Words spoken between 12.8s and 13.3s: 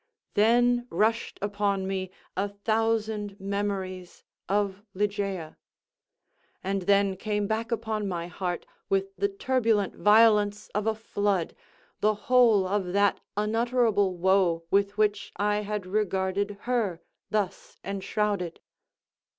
that